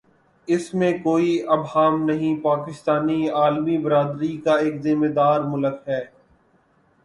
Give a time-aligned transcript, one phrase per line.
[0.47, 3.09] اس میں کوئی ابہام نہیں پاکستان
[3.33, 6.03] عالمی برادری کا ایک ذمہ دارملک ہے۔